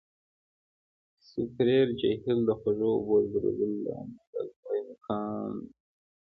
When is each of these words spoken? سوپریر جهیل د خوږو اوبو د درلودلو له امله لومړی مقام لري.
سوپریر 1.27 1.87
جهیل 1.99 2.39
د 2.45 2.49
خوږو 2.59 2.89
اوبو 2.95 3.15
د 3.21 3.25
درلودلو 3.33 3.77
له 3.83 3.91
امله 4.01 4.25
لومړی 4.49 4.81
مقام 4.89 5.51
لري. 5.63 5.71